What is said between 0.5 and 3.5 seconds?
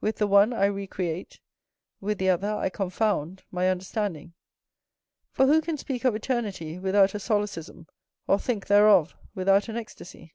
I recreate, with the other I confound,